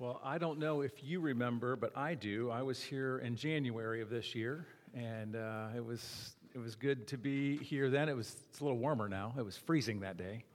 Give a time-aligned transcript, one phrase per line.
[0.00, 2.50] Well, I don't know if you remember, but I do.
[2.50, 7.06] I was here in January of this year, and uh, it was it was good
[7.08, 8.08] to be here then.
[8.08, 9.34] It was it's a little warmer now.
[9.36, 10.46] It was freezing that day,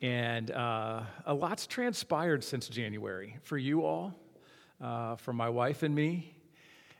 [0.00, 4.14] and uh, a lot's transpired since January for you all,
[4.80, 6.32] uh, for my wife and me,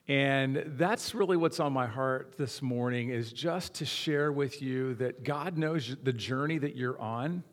[0.09, 4.95] and that's really what's on my heart this morning is just to share with you
[4.95, 7.45] that God knows the journey that you're on.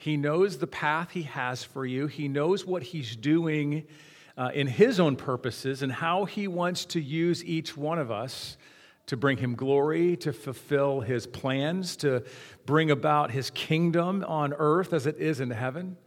[0.00, 3.86] He knows the path He has for you, He knows what He's doing
[4.34, 8.56] uh, in His own purposes and how He wants to use each one of us
[9.04, 12.24] to bring Him glory, to fulfill His plans, to
[12.64, 15.98] bring about His kingdom on earth as it is in heaven.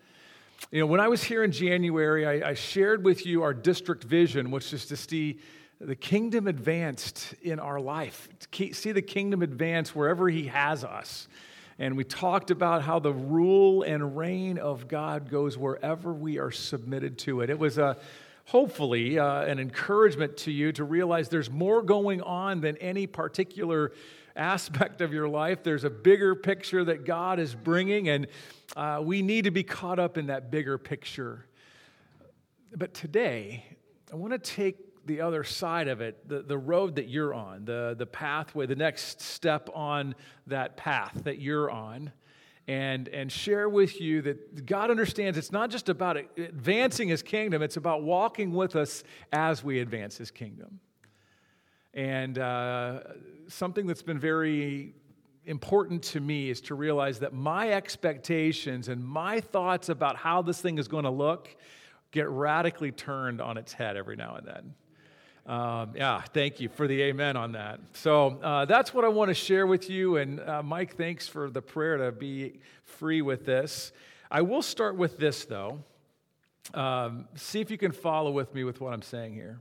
[0.71, 4.05] You know, when I was here in January, I, I shared with you our district
[4.05, 5.37] vision, which is to see
[5.79, 11.27] the kingdom advanced in our life, to see the kingdom advance wherever He has us.
[11.79, 16.51] And we talked about how the rule and reign of God goes wherever we are
[16.51, 17.49] submitted to it.
[17.49, 17.97] It was a
[18.45, 23.91] hopefully uh, an encouragement to you to realize there's more going on than any particular
[24.35, 25.63] aspect of your life.
[25.63, 28.27] There's a bigger picture that God is bringing, and
[28.75, 31.45] uh, we need to be caught up in that bigger picture.
[32.75, 33.65] But today,
[34.11, 37.65] I want to take the other side of it, the, the road that you're on,
[37.65, 40.15] the, the pathway, the next step on
[40.47, 42.11] that path that you're on,
[42.67, 47.61] and, and share with you that God understands it's not just about advancing His kingdom,
[47.61, 50.79] it's about walking with us as we advance His kingdom.
[51.93, 53.01] And uh,
[53.47, 54.93] something that's been very
[55.45, 60.61] important to me is to realize that my expectations and my thoughts about how this
[60.61, 61.55] thing is going to look
[62.11, 64.73] get radically turned on its head every now and then.
[65.45, 67.81] Um, yeah, thank you for the amen on that.
[67.93, 70.15] So uh, that's what I want to share with you.
[70.15, 73.91] And uh, Mike, thanks for the prayer to be free with this.
[74.31, 75.83] I will start with this, though.
[76.73, 79.59] Um, see if you can follow with me with what I'm saying here.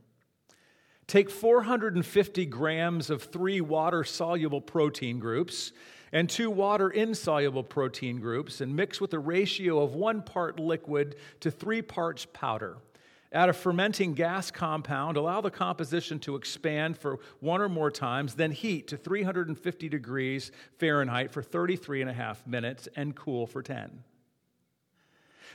[1.09, 5.73] Take 450 grams of three water soluble protein groups
[6.13, 11.17] and two water insoluble protein groups and mix with a ratio of one part liquid
[11.41, 12.77] to three parts powder.
[13.33, 18.35] Add a fermenting gas compound, allow the composition to expand for one or more times,
[18.35, 23.63] then heat to 350 degrees Fahrenheit for 33 and a half minutes and cool for
[23.63, 24.05] 10.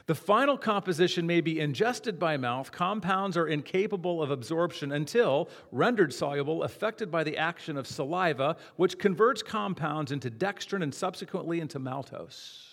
[0.07, 2.71] The final composition may be ingested by mouth.
[2.71, 8.97] Compounds are incapable of absorption until rendered soluble, affected by the action of saliva, which
[8.97, 12.66] converts compounds into dextrin and subsequently into maltose.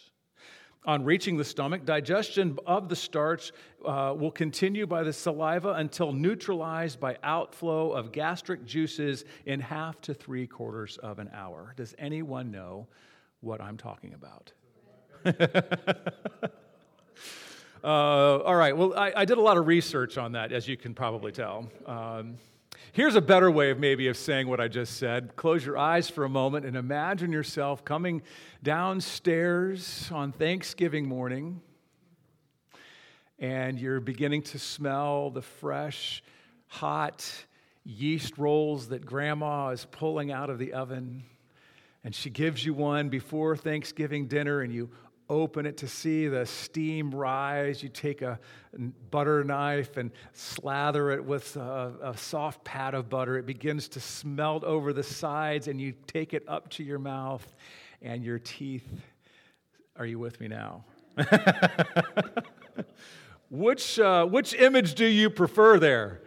[0.87, 3.53] On reaching the stomach, digestion of the starch
[3.87, 9.99] uh, will continue by the saliva until neutralized by outflow of gastric juices in half
[10.03, 11.73] to three quarters of an hour.
[11.77, 12.87] Does anyone know
[13.41, 14.53] what I'm talking about?
[17.83, 20.77] uh, all right, well, I, I, did a lot of research on that, as you
[20.77, 21.71] can probably tell.
[21.87, 22.37] Um,
[22.93, 25.37] Here's a better way of maybe of saying what I just said.
[25.37, 28.23] Close your eyes for a moment and imagine yourself coming
[28.63, 31.61] downstairs on Thanksgiving morning
[33.39, 36.23] and you're beginning to smell the fresh,
[36.67, 37.29] hot
[37.85, 41.25] yeast rolls that grandma is pulling out of the oven.
[42.05, 44.91] And she gives you one before Thanksgiving dinner, and you
[45.29, 47.83] open it to see the steam rise.
[47.83, 48.39] You take a
[49.11, 53.39] butter knife and slather it with a, a, soft pat of butter.
[53.39, 57.55] It begins to smelt over the sides, and you take it up to your mouth,
[58.03, 58.87] and your teeth.
[59.97, 60.85] Are you with me now?
[63.51, 66.21] which, uh, which image do you prefer there?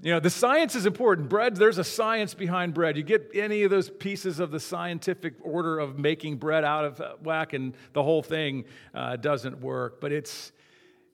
[0.00, 1.28] You know, the science is important.
[1.28, 2.96] Bread, there's a science behind bread.
[2.96, 7.24] You get any of those pieces of the scientific order of making bread out of
[7.24, 8.64] whack, and the whole thing
[8.94, 10.00] uh, doesn't work.
[10.00, 10.52] But it's,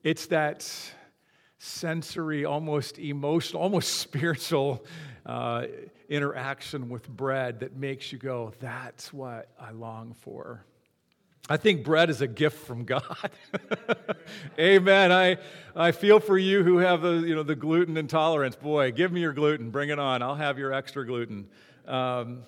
[0.02, 0.68] it's that
[1.58, 4.84] sensory, almost emotional, almost spiritual
[5.24, 5.64] uh,
[6.10, 10.64] interaction with bread that makes you go, that's what I long for.
[11.48, 13.30] I think bread is a gift from God.
[14.58, 15.12] Amen.
[15.12, 15.36] I,
[15.76, 18.56] I feel for you who have the, you know, the gluten intolerance.
[18.56, 19.70] Boy, give me your gluten.
[19.70, 20.22] Bring it on.
[20.22, 21.48] I'll have your extra gluten.
[21.86, 22.44] Um,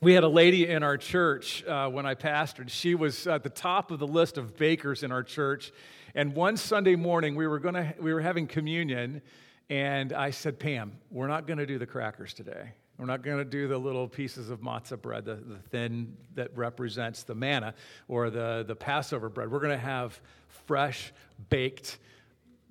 [0.00, 2.70] we had a lady in our church uh, when I pastored.
[2.70, 5.70] She was at the top of the list of bakers in our church.
[6.14, 9.20] And one Sunday morning, we were, gonna, we were having communion,
[9.68, 12.72] and I said, Pam, we're not going to do the crackers today.
[12.98, 16.56] We're not going to do the little pieces of matzah bread, the, the thin that
[16.56, 17.74] represents the manna
[18.06, 19.50] or the, the Passover bread.
[19.50, 21.12] We're going to have fresh,
[21.50, 21.98] baked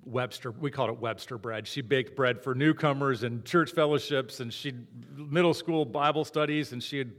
[0.06, 1.66] Webster, we called it Webster bread.
[1.66, 4.74] She baked bread for newcomers and church fellowships, and she
[5.16, 7.12] middle school Bible studies, and she'd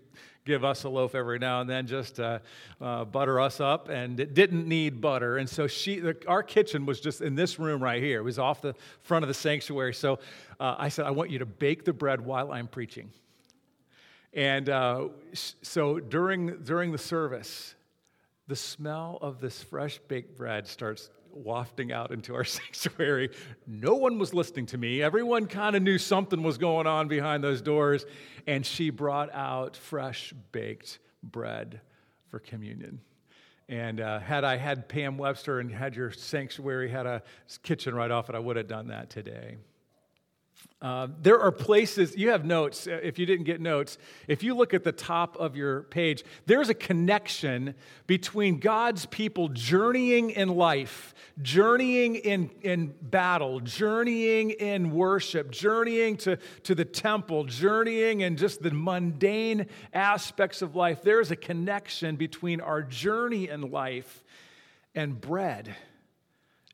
[0.45, 2.39] give us a loaf every now and then just uh,
[2.79, 5.37] butter us up, and it didn't need butter.
[5.37, 8.19] And so she, the, our kitchen was just in this room right here.
[8.19, 9.93] It was off the front of the sanctuary.
[9.93, 10.19] So
[10.59, 13.09] uh, I said, I want you to bake the bread while I'm preaching.
[14.33, 17.73] And uh, so during, during the service,
[18.47, 23.29] the smell of this fresh baked bread starts wafting out into our sanctuary.
[23.67, 25.01] No one was listening to me.
[25.01, 28.05] Everyone kind of knew something was going on behind those doors.
[28.47, 31.81] And she brought out fresh baked bread
[32.29, 33.01] for communion.
[33.67, 37.23] And uh, had I had Pam Webster and had your sanctuary had a
[37.63, 39.57] kitchen right off it, I would have done that today.
[40.81, 42.85] Uh, there are places, you have notes.
[42.85, 43.97] Uh, if you didn't get notes,
[44.27, 47.73] if you look at the top of your page, there's a connection
[48.05, 56.37] between God's people journeying in life, journeying in, in battle, journeying in worship, journeying to,
[56.63, 61.01] to the temple, journeying in just the mundane aspects of life.
[61.01, 64.23] There's a connection between our journey in life
[64.93, 65.73] and bread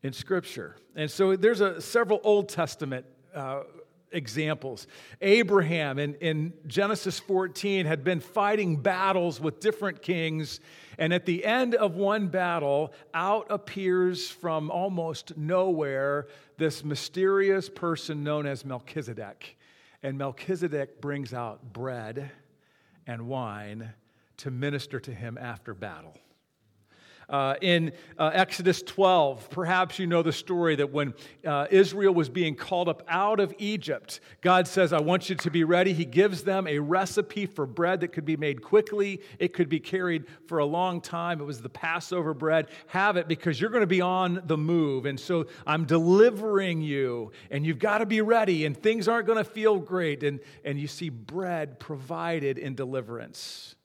[0.03, 0.75] in Scripture.
[0.95, 3.05] And so there's a, several Old Testament
[3.35, 3.63] uh,
[4.11, 4.87] examples.
[5.21, 10.59] Abraham in, in Genesis 14 had been fighting battles with different kings,
[10.97, 18.23] and at the end of one battle, out appears from almost nowhere this mysterious person
[18.23, 19.57] known as Melchizedek.
[20.03, 22.31] And Melchizedek brings out bread
[23.07, 23.93] and wine
[24.37, 26.17] to minister to him after battle.
[27.31, 31.13] Uh, in uh, Exodus 12, perhaps you know the story that when
[31.47, 35.49] uh, Israel was being called up out of Egypt, God says, I want you to
[35.49, 35.93] be ready.
[35.93, 39.79] He gives them a recipe for bread that could be made quickly, it could be
[39.79, 41.39] carried for a long time.
[41.39, 42.67] It was the Passover bread.
[42.87, 45.05] Have it because you're going to be on the move.
[45.05, 49.37] And so I'm delivering you, and you've got to be ready, and things aren't going
[49.37, 50.23] to feel great.
[50.23, 53.75] And, and you see bread provided in deliverance.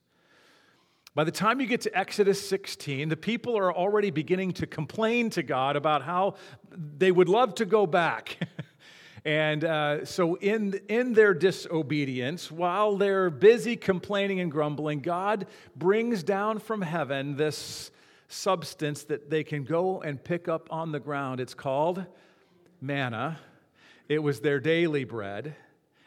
[1.16, 5.30] By the time you get to Exodus 16, the people are already beginning to complain
[5.30, 6.34] to God about how
[6.76, 8.36] they would love to go back.
[9.24, 16.22] and uh, so, in, in their disobedience, while they're busy complaining and grumbling, God brings
[16.22, 17.90] down from heaven this
[18.28, 21.40] substance that they can go and pick up on the ground.
[21.40, 22.04] It's called
[22.82, 23.38] manna,
[24.06, 25.56] it was their daily bread.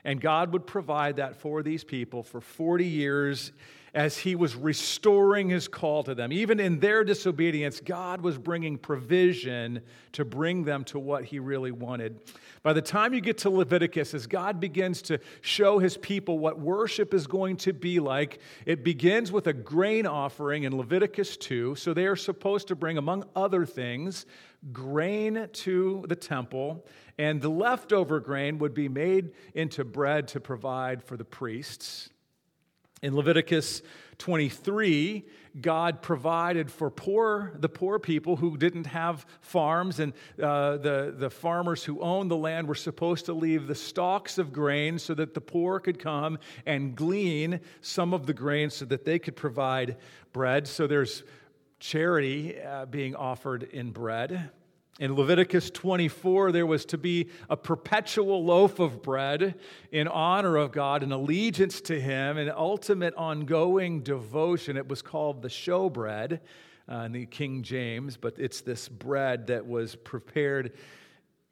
[0.04, 3.52] And God would provide that for these people for 40 years
[3.94, 6.32] as he was restoring his call to them.
[6.32, 9.82] Even in their disobedience, God was bringing provision
[10.14, 12.20] to bring them to what he really wanted.
[12.62, 16.60] By the time you get to Leviticus, as God begins to show his people what
[16.60, 21.76] worship is going to be like, it begins with a grain offering in Leviticus 2.
[21.76, 24.26] So they are supposed to bring, among other things,
[24.74, 26.86] grain to the temple,
[27.18, 32.10] and the leftover grain would be made into bread to provide for the priests.
[33.02, 33.82] In Leviticus
[34.18, 35.26] 23,
[35.62, 41.30] God provided for poor, the poor people who didn't have farms, and uh, the, the
[41.30, 45.34] farmers who owned the land were supposed to leave the stalks of grain so that
[45.34, 49.96] the poor could come and glean some of the grain so that they could provide
[50.34, 50.68] bread.
[50.68, 51.24] So there's
[51.80, 54.52] charity uh, being offered in bread.
[55.00, 59.56] In Leviticus 24, there was to be a perpetual loaf of bread
[59.94, 64.76] in honor of God, an allegiance to Him, an ultimate ongoing devotion.
[64.76, 66.42] It was called the showbread
[66.92, 70.74] uh, in the King James, but it's this bread that was prepared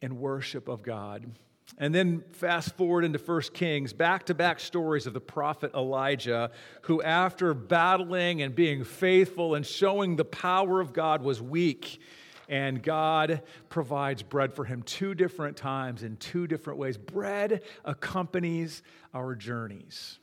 [0.02, 1.32] in worship of God.
[1.78, 6.52] And then fast forward into 1 Kings, back to back stories of the prophet Elijah,
[6.82, 12.02] who, after battling and being faithful and showing the power of God, was weak
[12.50, 16.98] and God provides bread for him two different times in two different ways.
[16.98, 20.20] Bread accompanies our journeys.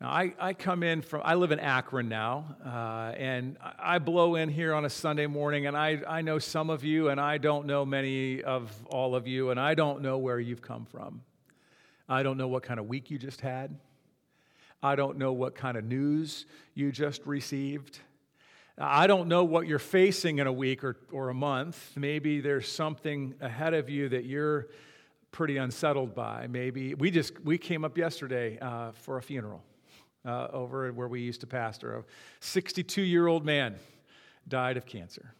[0.00, 4.34] Now, I, I come in from, I live in Akron now, uh, and I blow
[4.34, 7.38] in here on a Sunday morning, and I, I know some of you, and I
[7.38, 11.22] don't know many of all of you, and I don't know where you've come from.
[12.08, 13.78] I don't know what kind of week you just had.
[14.82, 18.00] I don't know what kind of news you just received.
[18.76, 21.92] I don't know what you're facing in a week or, or a month.
[21.94, 24.66] Maybe there's something ahead of you that you're
[25.30, 26.48] pretty unsettled by.
[26.48, 29.62] Maybe we just we came up yesterday uh, for a funeral
[30.24, 31.98] uh, over where we used to pastor.
[31.98, 32.04] A
[32.40, 33.76] 62 year old man
[34.48, 35.34] died of cancer,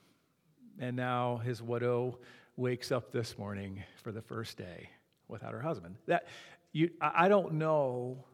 [0.79, 2.19] and now his widow
[2.57, 4.91] wakes up this morning for the first day
[5.26, 5.97] without her husband.
[6.07, 6.29] That
[6.73, 8.25] you, I don't know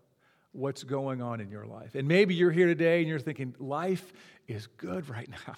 [0.52, 1.94] what's going on in your life.
[1.94, 4.12] And maybe you're here today and you're thinking, life
[4.48, 5.54] is good right now.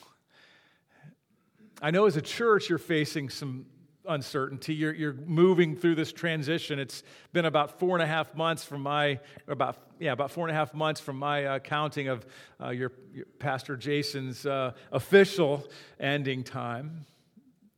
[1.80, 3.66] I know as a church you're facing some
[4.06, 4.74] uncertainty.
[4.74, 6.78] You're, you're moving through this transition.
[6.78, 10.54] It's been about four and a half months from my, about, yeah, about four and
[10.54, 12.26] a half months from my uh, counting of
[12.60, 15.66] uh, your, your, Pastor Jason's uh, official
[16.00, 17.06] ending time.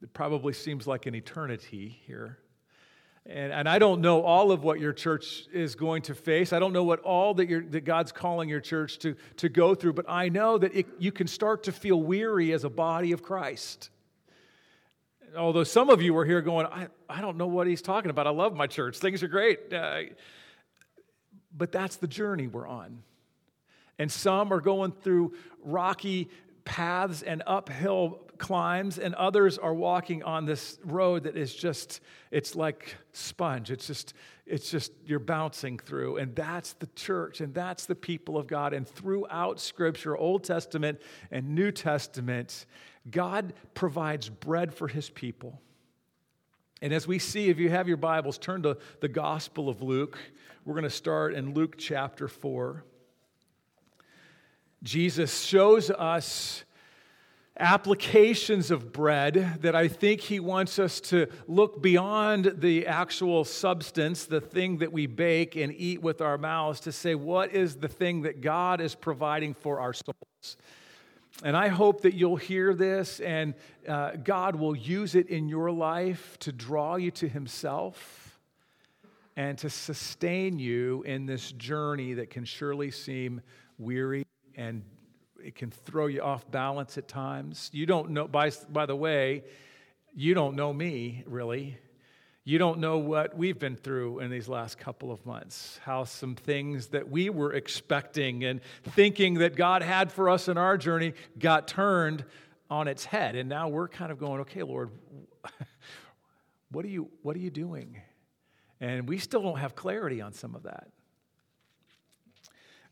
[0.02, 2.38] It probably seems like an eternity here.
[3.26, 6.52] And, and I don't know all of what your church is going to face.
[6.52, 9.94] I don't know what all that, that God's calling your church to, to go through,
[9.94, 13.22] but I know that it, you can start to feel weary as a body of
[13.22, 13.90] Christ
[15.36, 18.26] although some of you were here going, I, I don't know what he's talking about.
[18.26, 18.98] I love my church.
[18.98, 19.72] Things are great.
[19.72, 20.02] Uh,
[21.56, 23.02] but that's the journey we're on.
[23.98, 26.28] And some are going through rocky
[26.64, 32.00] paths and uphill climbs, and others are walking on this road that is just,
[32.30, 33.70] it's like sponge.
[33.70, 34.14] It's just,
[34.46, 36.16] it's just, you're bouncing through.
[36.16, 38.72] And that's the church, and that's the people of God.
[38.72, 41.00] And throughout Scripture, Old Testament
[41.30, 42.66] and New Testament,
[43.10, 45.60] God provides bread for his people.
[46.82, 50.18] And as we see, if you have your Bibles, turn to the Gospel of Luke.
[50.64, 52.84] We're going to start in Luke chapter 4.
[54.82, 56.64] Jesus shows us
[57.58, 64.24] applications of bread that I think he wants us to look beyond the actual substance,
[64.24, 67.88] the thing that we bake and eat with our mouths, to say, what is the
[67.88, 70.56] thing that God is providing for our souls?
[71.44, 73.54] And I hope that you'll hear this and
[73.88, 78.40] uh, God will use it in your life to draw you to Himself
[79.36, 83.40] and to sustain you in this journey that can surely seem
[83.78, 84.24] weary
[84.56, 84.82] and
[85.44, 87.68] it can throw you off balance at times.
[87.72, 89.44] You don't know, by, by the way,
[90.14, 91.78] you don't know me really.
[92.44, 96.34] You don't know what we've been through in these last couple of months, how some
[96.34, 101.14] things that we were expecting and thinking that God had for us in our journey
[101.38, 102.24] got turned
[102.70, 103.34] on its head.
[103.34, 104.90] And now we're kind of going, okay, Lord,
[106.70, 108.00] what are you, what are you doing?
[108.80, 110.88] And we still don't have clarity on some of that.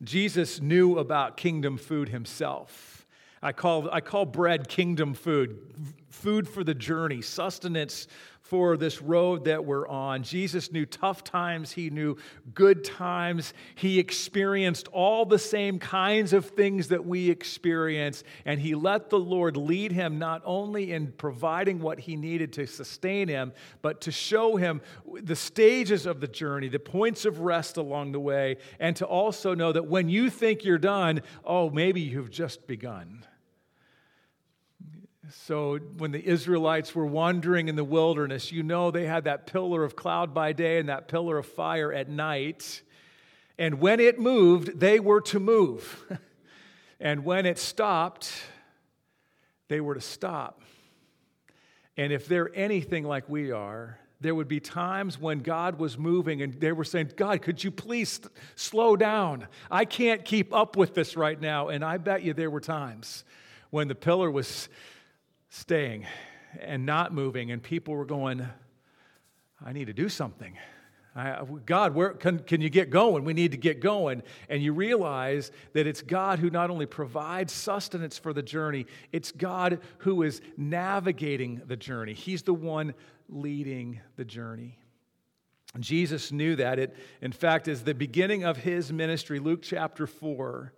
[0.03, 3.07] Jesus knew about kingdom food himself.
[3.43, 5.59] I call, I call bread kingdom food,
[6.11, 8.07] food for the journey, sustenance
[8.53, 10.23] for this road that we're on.
[10.23, 12.19] Jesus knew tough times, he knew
[12.53, 13.55] good times.
[13.77, 19.19] He experienced all the same kinds of things that we experience, and he let the
[19.19, 24.13] Lord lead him not only in providing what he needed to sustain him, but to
[24.13, 24.83] show him
[25.23, 29.55] the stages of the journey, the points of rest along the way, and to also
[29.55, 33.25] know that when you think you're done, oh, maybe you've just begun.
[35.31, 39.85] So, when the Israelites were wandering in the wilderness, you know they had that pillar
[39.85, 42.83] of cloud by day and that pillar of fire at night.
[43.57, 46.05] And when it moved, they were to move.
[47.01, 48.33] and when it stopped,
[49.69, 50.61] they were to stop.
[51.97, 56.43] And if they're anything like we are, there would be times when God was moving
[56.43, 58.21] and they were saying, God, could you please
[58.57, 59.47] slow down?
[59.71, 61.69] I can't keep up with this right now.
[61.69, 63.25] And I bet you there were times
[63.71, 64.69] when the pillar was
[65.53, 66.07] staying
[66.61, 68.47] and not moving, and people were going,
[69.65, 70.57] I need to do something.
[71.15, 73.25] I, God, where can, can you get going?
[73.25, 74.23] We need to get going.
[74.49, 79.31] And you realize that it's God who not only provides sustenance for the journey, it's
[79.31, 82.15] God who is navigating the journey.
[82.15, 82.95] He's the one
[83.29, 84.79] leading the journey.
[85.79, 86.79] Jesus knew that.
[86.79, 90.73] It, in fact, is the beginning of his ministry, Luke chapter 4.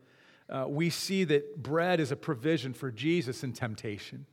[0.49, 4.27] Uh, we see that bread is a provision for Jesus in temptation.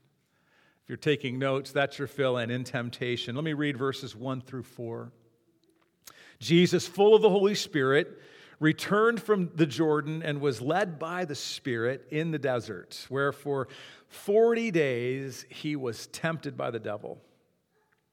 [0.92, 3.34] You're taking notes, that's your fill in in temptation.
[3.34, 5.10] Let me read verses 1 through 4.
[6.38, 8.20] Jesus, full of the Holy Spirit,
[8.60, 13.68] returned from the Jordan and was led by the Spirit in the desert, where for
[14.08, 17.22] 40 days he was tempted by the devil.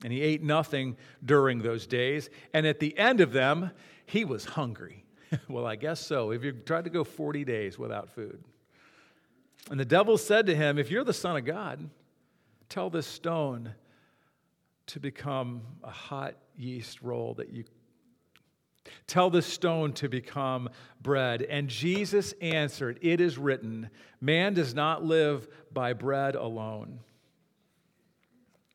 [0.02, 0.96] And he ate nothing
[1.26, 2.30] during those days.
[2.54, 3.72] And at the end of them,
[4.06, 5.04] he was hungry.
[5.50, 6.32] well, I guess so.
[6.32, 8.42] If you tried to go 40 days without food.
[9.70, 11.90] And the devil said to him, If you're the Son of God,
[12.70, 13.74] Tell this stone
[14.88, 17.66] to become a hot yeast roll that you
[19.08, 20.70] Tell this stone to become
[21.02, 21.42] bread.
[21.44, 23.90] And Jesus answered, It is written,
[24.22, 27.00] man does not live by bread alone.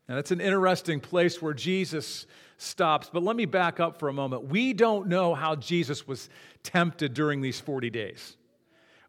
[0.08, 2.26] Now, that's an interesting place where Jesus
[2.58, 4.48] stops, but let me back up for a moment.
[4.48, 6.28] We don't know how Jesus was
[6.62, 8.36] tempted during these 40 days.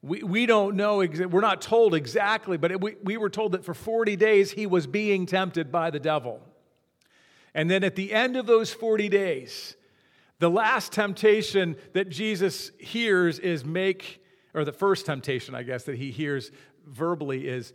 [0.06, 3.66] We, we don't know, we're not told exactly, but it, we, we were told that
[3.66, 6.42] for 40 days he was being tempted by the devil.
[7.56, 9.76] And then at the end of those 40 days,
[10.38, 15.96] the last temptation that Jesus hears is make, or the first temptation, I guess, that
[15.96, 16.52] he hears
[16.86, 17.74] verbally is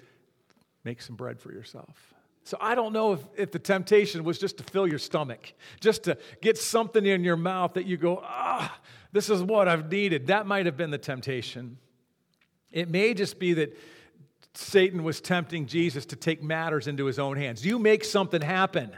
[0.84, 2.14] make some bread for yourself.
[2.44, 6.04] So I don't know if, if the temptation was just to fill your stomach, just
[6.04, 8.78] to get something in your mouth that you go, ah,
[9.10, 10.28] this is what I've needed.
[10.28, 11.76] That might have been the temptation.
[12.72, 13.76] It may just be that
[14.54, 17.64] Satan was tempting Jesus to take matters into his own hands.
[17.64, 18.90] You make something happen.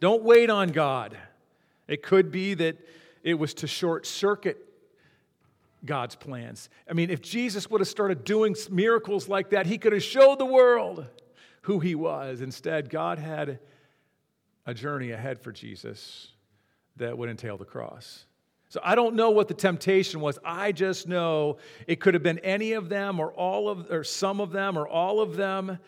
[0.00, 1.16] Don't wait on God.
[1.88, 2.78] It could be that
[3.22, 4.58] it was to short circuit
[5.84, 6.68] God's plans.
[6.88, 10.38] I mean, if Jesus would have started doing miracles like that, he could have showed
[10.38, 11.06] the world
[11.62, 12.40] who he was.
[12.40, 13.58] Instead, God had
[14.66, 16.28] a journey ahead for Jesus
[16.96, 18.26] that would entail the cross.
[18.70, 20.38] So I don't know what the temptation was.
[20.44, 21.58] I just know
[21.88, 24.86] it could have been any of them or all of or some of them or
[24.86, 25.80] all of them.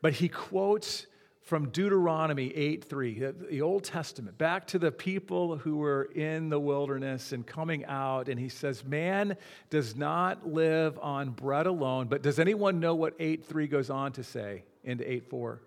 [0.00, 1.06] But he quotes
[1.42, 6.58] from Deuteronomy 8 3, the Old Testament, back to the people who were in the
[6.58, 8.30] wilderness and coming out.
[8.30, 9.36] And he says, Man
[9.68, 12.06] does not live on bread alone.
[12.08, 15.60] But does anyone know what 8 3 goes on to say into 8 4?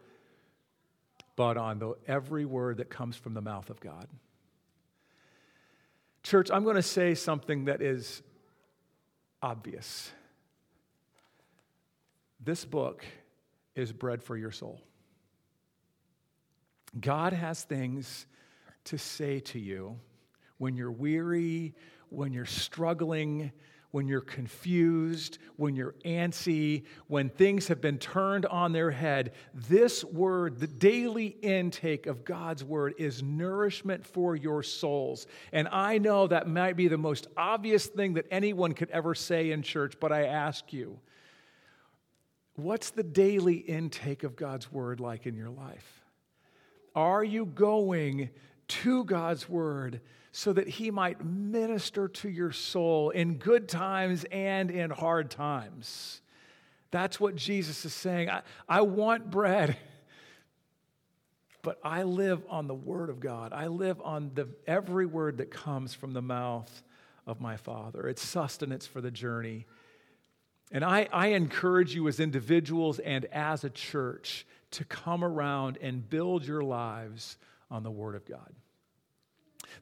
[1.36, 4.08] But on the, every word that comes from the mouth of God.
[6.26, 8.24] Church, I'm going to say something that is
[9.44, 10.12] obvious.
[12.44, 13.06] This book
[13.76, 14.82] is bread for your soul.
[17.00, 18.26] God has things
[18.86, 20.00] to say to you
[20.58, 21.76] when you're weary,
[22.10, 23.52] when you're struggling,
[23.96, 30.04] when you're confused, when you're antsy, when things have been turned on their head, this
[30.04, 35.28] word, the daily intake of God's word, is nourishment for your souls.
[35.54, 39.52] And I know that might be the most obvious thing that anyone could ever say
[39.52, 41.00] in church, but I ask you,
[42.56, 46.04] what's the daily intake of God's word like in your life?
[46.96, 48.30] Are you going
[48.68, 50.02] to God's word?
[50.38, 56.22] So that he might minister to your soul in good times and in hard times.
[56.92, 58.30] That's what Jesus is saying.
[58.30, 59.78] I, I want bread,
[61.62, 63.54] but I live on the word of God.
[63.54, 66.84] I live on the, every word that comes from the mouth
[67.26, 68.06] of my Father.
[68.06, 69.66] It's sustenance for the journey.
[70.70, 76.10] And I, I encourage you as individuals and as a church to come around and
[76.10, 77.38] build your lives
[77.72, 78.52] on the Word of God.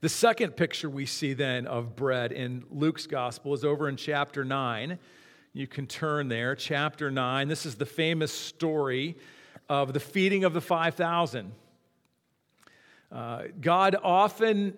[0.02, 4.44] The second picture we see then of bread in Luke's gospel is over in chapter
[4.44, 5.00] 9.
[5.54, 7.48] You can turn there, chapter 9.
[7.48, 9.18] This is the famous story
[9.70, 11.52] of the feeding of the 5,000.
[13.12, 14.78] Uh, God often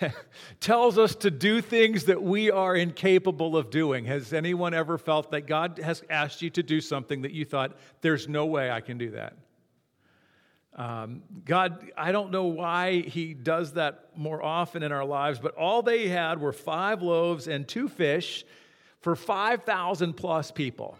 [0.60, 4.04] tells us to do things that we are incapable of doing.
[4.04, 7.76] Has anyone ever felt that God has asked you to do something that you thought,
[8.00, 9.34] there's no way I can do that?
[10.78, 15.56] Um, God, I don't know why He does that more often in our lives, but
[15.56, 18.44] all they had were five loaves and two fish
[19.00, 20.96] for 5,000 plus people.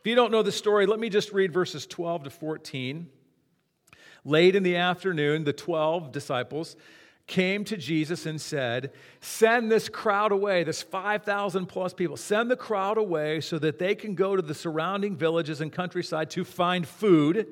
[0.00, 3.08] If you don't know the story, let me just read verses 12 to 14.
[4.26, 6.76] Late in the afternoon, the 12 disciples
[7.26, 12.56] came to Jesus and said, Send this crowd away, this 5,000 plus people, send the
[12.56, 16.86] crowd away so that they can go to the surrounding villages and countryside to find
[16.86, 17.46] food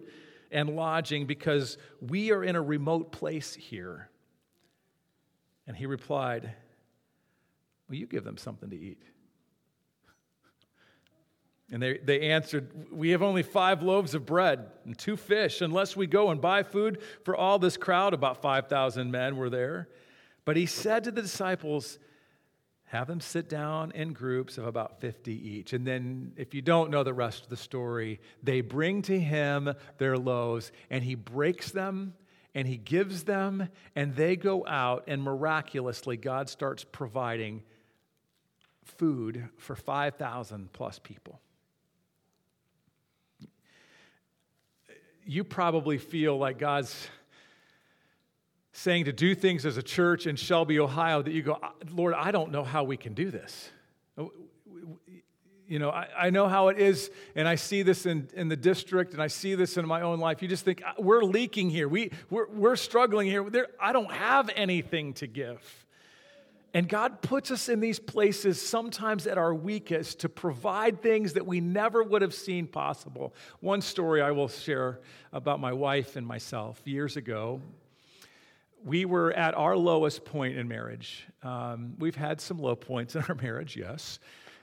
[0.50, 4.10] and lodging because we are in a remote place here.
[5.66, 6.52] And he replied,
[7.88, 9.02] Well, you give them something to eat.
[11.70, 15.94] And they, they answered, We have only five loaves of bread and two fish, unless
[15.94, 18.14] we go and buy food for all this crowd.
[18.14, 19.90] About 5,000 men were there.
[20.46, 21.98] But he said to the disciples,
[22.88, 25.72] have them sit down in groups of about 50 each.
[25.72, 29.72] And then, if you don't know the rest of the story, they bring to him
[29.98, 32.14] their loaves, and he breaks them
[32.54, 37.62] and he gives them, and they go out, and miraculously, God starts providing
[38.82, 41.40] food for 5,000 plus people.
[45.24, 47.08] You probably feel like God's
[48.72, 51.58] saying to do things as a church in Shelby, Ohio, that you go,
[51.90, 53.70] Lord, I don't know how we can do this.
[54.16, 54.24] Uh,
[55.66, 58.56] you know, I, I know how it is, and I see this in, in the
[58.56, 60.40] district, and I see this in my own life.
[60.40, 61.88] You just think, we're leaking here.
[61.88, 63.48] We, we're, we're struggling here.
[63.50, 65.86] There, I don't have anything to give.
[66.74, 71.46] And God puts us in these places sometimes at our weakest to provide things that
[71.46, 73.34] we never would have seen possible.
[73.60, 75.00] One story I will share
[75.32, 77.60] about my wife and myself years ago
[78.84, 81.26] we were at our lowest point in marriage.
[81.42, 84.18] Um, we've had some low points in our marriage, yes.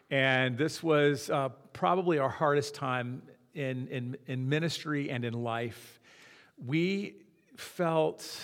[0.10, 3.23] And this was uh, probably our hardest time
[3.54, 5.99] in, in, in ministry and in life.
[6.63, 7.15] We
[7.58, 8.39] felt,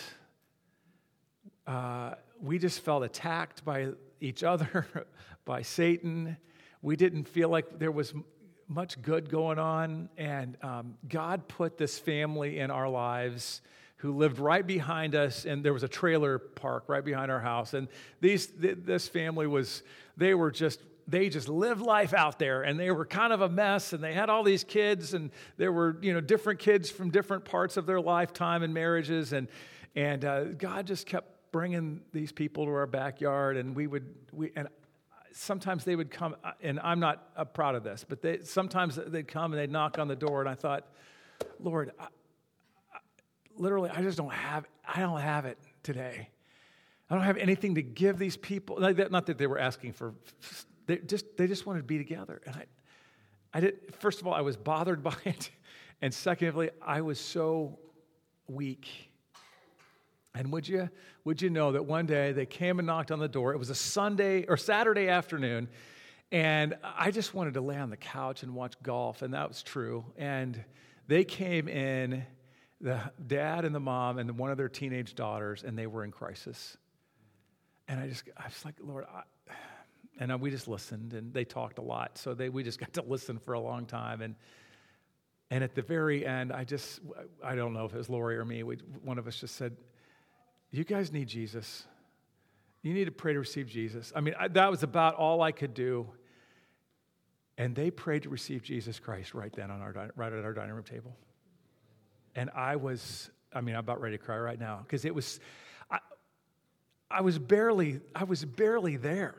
[1.67, 4.87] uh, we just felt attacked by each other,
[5.45, 6.37] by Satan.
[6.81, 8.13] We didn't feel like there was
[8.67, 13.61] much good going on, and um, God put this family in our lives
[14.01, 17.75] who lived right behind us, and there was a trailer park right behind our house.
[17.75, 17.87] And
[18.19, 19.83] these, th- this family was,
[20.17, 23.49] they were just, they just lived life out there, and they were kind of a
[23.49, 27.11] mess, and they had all these kids, and there were, you know, different kids from
[27.11, 29.47] different parts of their lifetime and marriages, and
[29.95, 34.51] and uh, God just kept bringing these people to our backyard, and we would, we
[34.55, 34.67] and
[35.31, 38.95] sometimes they would come, uh, and I'm not uh, proud of this, but they, sometimes
[38.95, 40.87] they'd come and they'd knock on the door, and I thought,
[41.59, 42.07] Lord, I,
[43.57, 46.29] literally, I just don't have, I don't have it today.
[47.09, 48.79] I don't have anything to give these people.
[48.79, 50.13] Not that they were asking for,
[50.87, 52.41] they just, they just wanted to be together.
[52.45, 52.65] And I,
[53.53, 55.49] I did, first of all, I was bothered by it.
[56.01, 57.79] And secondly, I was so
[58.47, 58.87] weak.
[60.33, 60.89] And would you,
[61.25, 63.53] would you know that one day they came and knocked on the door?
[63.53, 65.67] It was a Sunday or Saturday afternoon.
[66.31, 69.21] And I just wanted to lay on the couch and watch golf.
[69.21, 70.05] And that was true.
[70.17, 70.63] And
[71.07, 72.23] they came in
[72.81, 76.11] the dad and the mom and one of their teenage daughters, and they were in
[76.11, 76.77] crisis.
[77.87, 79.21] And I just, I was like, Lord, I,
[80.19, 83.03] and we just listened, and they talked a lot, so they, we just got to
[83.03, 84.35] listen for a long time, and
[85.51, 87.01] and at the very end, I just,
[87.43, 89.75] I don't know if it was Lori or me, we, one of us just said,
[90.71, 91.85] "You guys need Jesus.
[92.83, 95.51] You need to pray to receive Jesus." I mean, I, that was about all I
[95.51, 96.07] could do.
[97.57, 100.73] And they prayed to receive Jesus Christ right then on our right at our dining
[100.73, 101.17] room table.
[102.35, 105.39] And I was, I mean, I'm about ready to cry right now because it was,
[105.89, 105.99] I,
[107.09, 109.35] I was barely, I was barely there.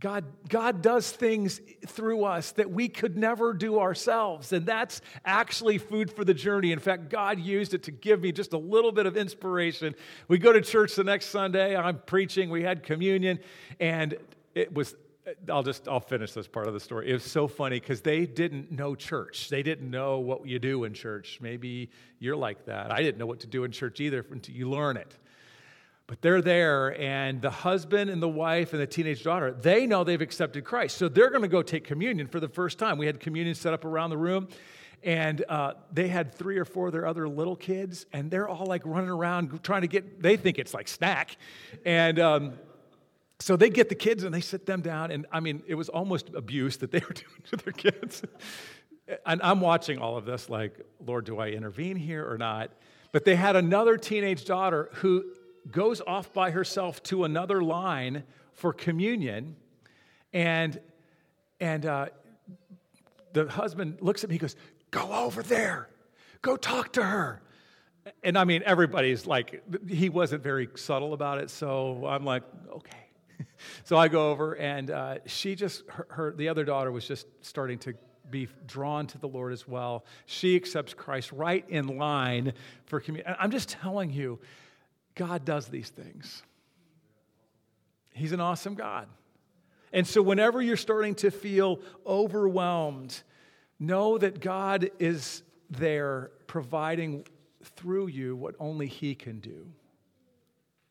[0.00, 4.52] God, God does things through us that we could never do ourselves.
[4.52, 6.70] And that's actually food for the journey.
[6.70, 9.96] In fact, God used it to give me just a little bit of inspiration.
[10.28, 13.40] We go to church the next Sunday, I'm preaching, we had communion,
[13.80, 14.16] and
[14.54, 14.94] it was
[15.50, 17.10] I'll just I'll finish this part of the story.
[17.10, 19.48] It was so funny because they didn't know church.
[19.48, 21.38] They didn't know what you do in church.
[21.40, 22.92] Maybe you're like that.
[22.92, 25.16] I didn't know what to do in church either until you learn it.
[26.06, 30.04] But they're there, and the husband and the wife and the teenage daughter, they know
[30.04, 30.96] they've accepted Christ.
[30.96, 32.96] So they're going to go take communion for the first time.
[32.96, 34.48] We had communion set up around the room,
[35.02, 38.64] and uh, they had three or four of their other little kids, and they're all
[38.64, 41.36] like running around trying to get, they think it's like snack.
[41.84, 42.54] And, um,
[43.40, 45.88] so they get the kids and they sit them down, and I mean, it was
[45.88, 48.22] almost abuse that they were doing to their kids.
[49.26, 52.72] and I'm watching all of this, like, Lord, do I intervene here or not?
[53.12, 55.24] But they had another teenage daughter who
[55.70, 59.56] goes off by herself to another line for communion,
[60.32, 60.80] and
[61.60, 62.06] and uh,
[63.32, 64.56] the husband looks at me, he goes,
[64.90, 65.88] "Go over there,
[66.42, 67.42] go talk to her."
[68.24, 73.07] And I mean, everybody's like, he wasn't very subtle about it, so I'm like, okay
[73.84, 77.26] so I go over, and uh, she just, her, her, the other daughter was just
[77.40, 77.94] starting to
[78.30, 80.04] be drawn to the Lord as well.
[80.26, 82.52] She accepts Christ right in line
[82.86, 83.34] for community.
[83.38, 84.38] I'm just telling you,
[85.14, 86.42] God does these things.
[88.12, 89.08] He's an awesome God.
[89.92, 93.22] And so, whenever you're starting to feel overwhelmed,
[93.78, 97.26] know that God is there providing
[97.62, 99.66] through you what only He can do.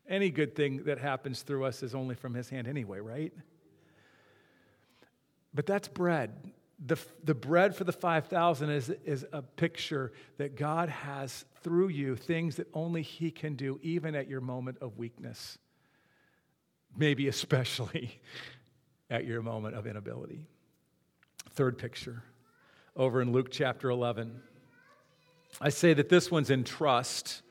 [0.07, 3.33] Any good thing that happens through us is only from his hand anyway, right?
[5.53, 6.31] But that's bread.
[6.85, 12.15] The, the bread for the 5,000 is, is a picture that God has through you
[12.15, 15.57] things that only He can do, even at your moment of weakness.
[16.95, 18.21] Maybe especially
[19.09, 20.45] at your moment of inability.
[21.49, 22.23] Third picture,
[22.95, 24.39] over in Luke chapter 11.
[25.59, 27.41] I say that this one's in trust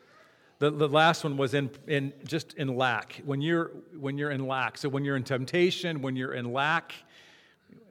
[0.59, 3.21] the, the last one was in, in just in lack.
[3.25, 4.79] When you're, when you're in lack.
[4.79, 6.95] So when you're in temptation, when you're in lack,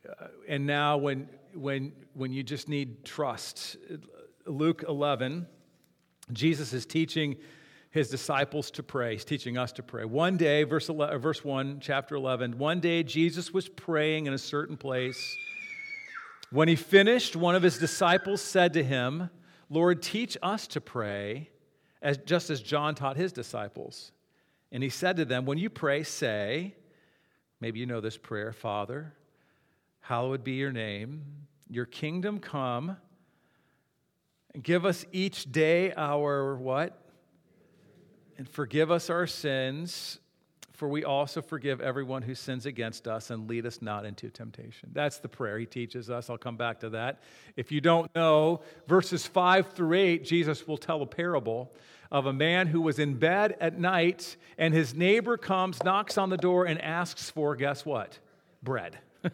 [0.09, 3.77] uh, and now when, when, when you just need trust.
[4.47, 5.45] Luke 11,
[6.33, 7.35] Jesus is teaching
[7.91, 9.13] his disciples to pray.
[9.13, 10.03] He's teaching us to pray.
[10.05, 14.37] One day, verse, 11, verse 1, chapter 11, one day Jesus was praying in a
[14.37, 15.37] certain place.
[16.51, 19.29] When he finished, one of his disciples said to him,
[19.69, 21.49] Lord, teach us to pray
[22.05, 24.11] as, just as John taught his disciples.
[24.71, 26.75] And he said to them, When you pray, say,
[27.59, 29.11] maybe you know this prayer, Father,
[30.01, 31.23] hallowed be your name,
[31.67, 32.97] your kingdom come,
[34.61, 37.01] give us each day our what?
[38.37, 40.19] And forgive us our sins
[40.75, 44.89] for we also forgive everyone who sins against us and lead us not into temptation.
[44.93, 46.29] That's the prayer he teaches us.
[46.29, 47.21] I'll come back to that.
[47.55, 51.71] If you don't know, verses 5 through 8, Jesus will tell a parable
[52.11, 56.29] of a man who was in bed at night and his neighbor comes, knocks on
[56.29, 58.19] the door, and asks for, guess what?
[58.61, 58.97] Bread.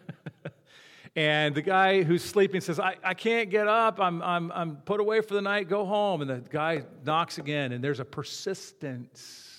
[1.14, 4.00] And the guy who's sleeping says, I, I can't get up.
[4.00, 5.68] I'm, I'm, I'm put away for the night.
[5.68, 6.22] Go home.
[6.22, 9.51] And the guy knocks again, and there's a persistence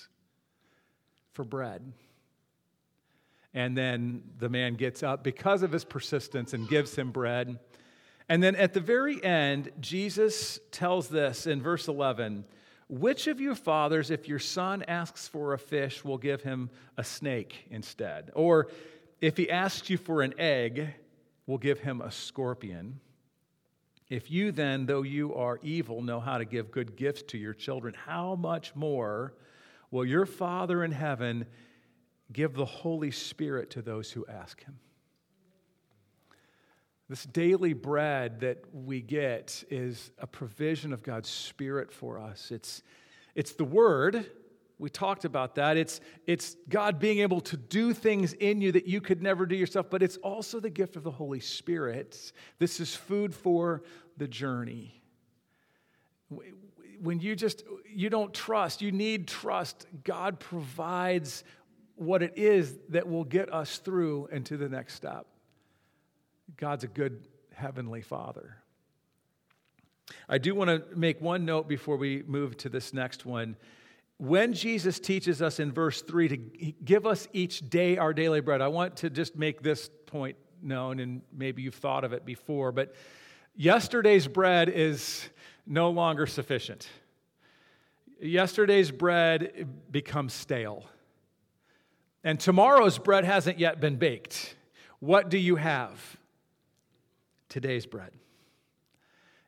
[1.34, 1.92] for bread.
[3.52, 7.58] And then the man gets up because of his persistence and gives him bread.
[8.28, 12.44] And then at the very end, Jesus tells this in verse 11
[12.88, 17.04] Which of your fathers, if your son asks for a fish, will give him a
[17.04, 18.30] snake instead?
[18.34, 18.68] Or
[19.20, 20.88] if he asks you for an egg,
[21.46, 23.00] will give him a scorpion.
[24.08, 27.54] If you then, though you are evil, know how to give good gifts to your
[27.54, 29.34] children, how much more
[29.90, 31.46] will your Father in heaven
[32.32, 34.78] give the Holy Spirit to those who ask him?
[37.08, 42.50] This daily bread that we get is a provision of God's Spirit for us.
[42.50, 42.82] It's,
[43.34, 44.26] it's the Word,
[44.78, 45.76] we talked about that.
[45.76, 49.54] It's, it's God being able to do things in you that you could never do
[49.54, 52.32] yourself, but it's also the gift of the Holy Spirit.
[52.58, 53.82] This is food for
[54.16, 55.02] the journey.
[57.04, 59.86] When you just you don't trust, you need trust.
[60.02, 61.44] God provides
[61.96, 65.26] what it is that will get us through into the next step.
[66.56, 68.56] God's a good heavenly Father.
[70.28, 73.56] I do want to make one note before we move to this next one
[74.18, 76.36] when Jesus teaches us in verse 3 to
[76.84, 81.00] give us each day our daily bread, I want to just make this point known,
[81.00, 82.94] and maybe you've thought of it before, but
[83.54, 85.28] yesterday's bread is
[85.66, 86.88] no longer sufficient.
[88.20, 90.84] Yesterday's bread becomes stale.
[92.22, 94.56] And tomorrow's bread hasn't yet been baked.
[94.98, 96.16] What do you have?
[97.48, 98.12] Today's bread.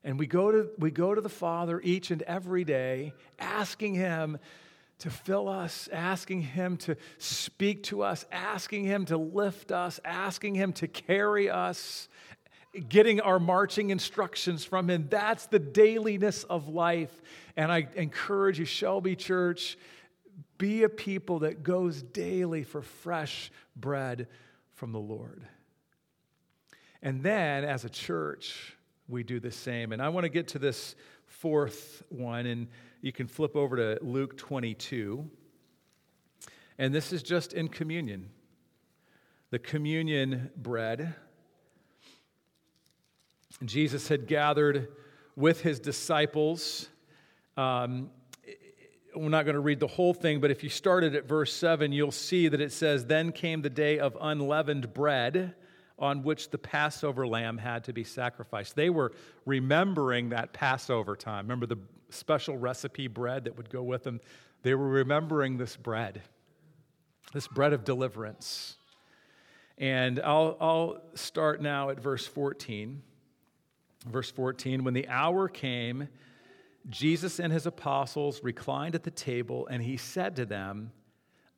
[0.05, 4.39] And we go, to, we go to the Father each and every day, asking Him
[4.99, 10.55] to fill us, asking Him to speak to us, asking Him to lift us, asking
[10.55, 12.09] Him to carry us,
[12.89, 15.07] getting our marching instructions from Him.
[15.11, 17.23] That's the dailiness of life.
[17.57, 19.79] And I encourage you, Shelby Church,
[20.59, 24.29] be a people that goes daily for fresh bread
[24.75, 25.43] from the Lord.
[27.03, 28.77] And then, as a church,
[29.09, 29.93] we do the same.
[29.93, 32.69] And I want to get to this fourth one, and
[33.03, 35.29] you can flip over to Luke 22.
[36.79, 38.31] And this is just in communion
[39.51, 41.15] the communion bread.
[43.65, 44.89] Jesus had gathered
[45.35, 46.89] with his disciples.
[47.57, 48.11] Um,
[49.15, 51.91] we're not going to read the whole thing, but if you started at verse 7,
[51.91, 55.55] you'll see that it says, Then came the day of unleavened bread
[55.99, 58.77] on which the Passover lamb had to be sacrificed.
[58.77, 59.13] They were
[59.47, 61.47] remembering that Passover time.
[61.47, 61.79] Remember the
[62.11, 64.21] special recipe bread that would go with them?
[64.63, 66.21] They were remembering this bread,
[67.33, 68.77] this bread of deliverance.
[69.79, 73.03] And I'll, I'll start now at verse 14.
[74.07, 76.09] Verse 14 When the hour came,
[76.89, 80.93] Jesus and his apostles reclined at the table, and he said to them,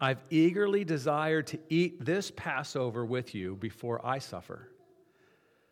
[0.01, 4.71] I've eagerly desired to eat this Passover with you before I suffer.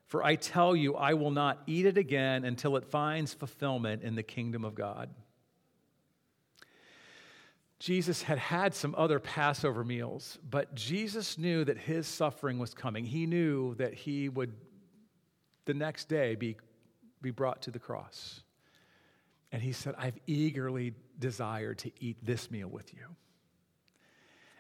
[0.07, 4.15] For I tell you, I will not eat it again until it finds fulfillment in
[4.15, 5.11] the kingdom of God.
[7.79, 13.05] Jesus had had some other Passover meals, but Jesus knew that his suffering was coming.
[13.05, 14.55] He knew that he would
[15.67, 16.57] the next day be,
[17.23, 18.43] be brought to the cross.
[19.53, 23.17] And he said, I've eagerly desired to eat this meal with you.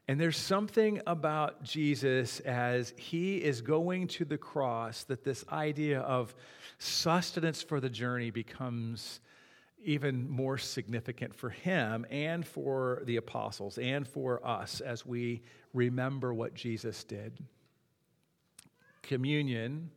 [0.09, 6.01] And there's something about Jesus as he is going to the cross that this idea
[6.01, 6.35] of
[6.79, 9.21] sustenance for the journey becomes
[9.83, 15.42] even more significant for him and for the apostles and for us as we
[15.75, 17.38] remember what Jesus did.
[19.03, 19.90] Communion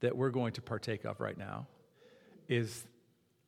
[0.00, 1.66] that we're going to partake of right now
[2.48, 2.86] is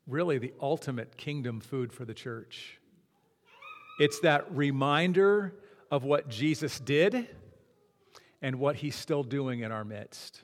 [0.06, 2.78] really the ultimate kingdom food for the church.
[3.98, 5.54] It's that reminder
[5.90, 7.28] of what Jesus did
[8.42, 10.42] and what he's still doing in our midst.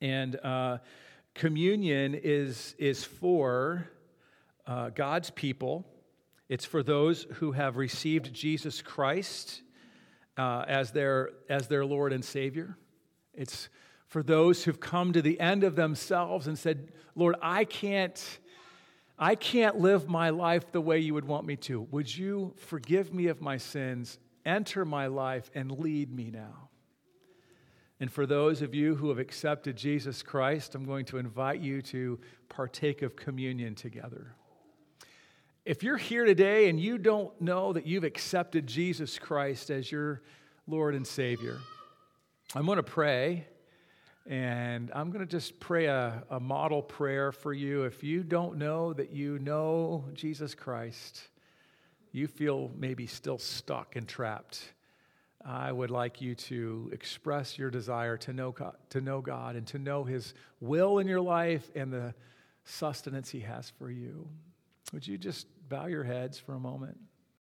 [0.00, 0.78] And uh,
[1.34, 3.88] communion is, is for
[4.66, 5.86] uh, God's people,
[6.48, 9.62] it's for those who have received Jesus Christ
[10.36, 12.76] uh, as, their, as their Lord and Savior.
[13.34, 13.68] It's
[14.08, 18.38] for those who've come to the end of themselves and said, Lord, I can't
[19.18, 21.80] I can't live my life the way you would want me to.
[21.90, 26.68] Would you forgive me of my sins, enter my life, and lead me now?
[27.98, 31.80] And for those of you who have accepted Jesus Christ, I'm going to invite you
[31.82, 34.34] to partake of communion together.
[35.64, 40.20] If you're here today and you don't know that you've accepted Jesus Christ as your
[40.66, 41.58] Lord and Savior,
[42.54, 43.46] I'm going to pray.
[44.26, 47.84] And I'm going to just pray a, a model prayer for you.
[47.84, 51.28] If you don't know that you know Jesus Christ,
[52.10, 54.72] you feel maybe still stuck and trapped.
[55.44, 59.64] I would like you to express your desire to know God, to know God and
[59.68, 62.12] to know His will in your life and the
[62.64, 64.28] sustenance He has for you.
[64.92, 66.98] Would you just bow your heads for a moment?